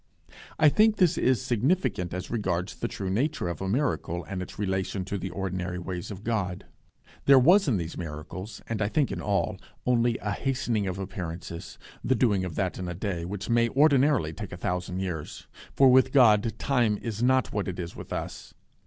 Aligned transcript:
I 0.57 0.67
think 0.69 0.95
this 0.97 1.15
is 1.15 1.43
significant 1.43 2.11
as 2.11 2.31
regards 2.31 2.73
the 2.75 2.87
true 2.87 3.11
nature 3.11 3.47
of 3.47 3.61
a 3.61 3.67
miracle, 3.69 4.23
and 4.23 4.41
its 4.41 4.57
relation 4.57 5.05
to 5.05 5.15
the 5.19 5.29
ordinary 5.29 5.77
ways 5.77 6.09
of 6.09 6.23
God. 6.23 6.65
There 7.25 7.37
was 7.37 7.67
in 7.67 7.77
these 7.77 7.95
miracles, 7.99 8.63
and 8.67 8.81
I 8.81 8.87
think 8.87 9.11
in 9.11 9.21
all, 9.21 9.59
only 9.85 10.17
a 10.17 10.31
hastening 10.31 10.87
of 10.87 10.97
appearances; 10.97 11.77
the 12.03 12.15
doing 12.15 12.43
of 12.43 12.55
that 12.55 12.79
in 12.79 12.87
a 12.87 12.95
day, 12.95 13.25
which 13.25 13.47
may 13.47 13.69
ordinarily 13.69 14.33
take 14.33 14.51
a 14.51 14.57
thousand 14.57 15.01
years, 15.01 15.45
for 15.75 15.91
with 15.91 16.11
God 16.11 16.51
time 16.57 16.97
is 17.03 17.21
not 17.21 17.53
what 17.53 17.67
it 17.67 17.77
is 17.77 17.95
with 17.95 18.11
us. 18.11 18.55